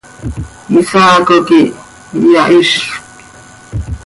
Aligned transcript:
Isaaco 0.79 1.35
quih 1.47 1.69
iyahizlc. 2.25 2.85